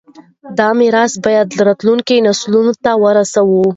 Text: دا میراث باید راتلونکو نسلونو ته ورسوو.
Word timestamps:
دا 0.57 0.69
میراث 0.79 1.13
باید 1.23 1.49
راتلونکو 1.67 2.15
نسلونو 2.27 2.73
ته 2.83 2.91
ورسوو. 3.03 3.61